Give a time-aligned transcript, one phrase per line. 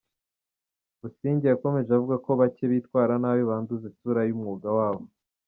[0.99, 5.03] Busingye yakomeje avuga ko bake bitwara nabi banduza isura y’umwuga wabo.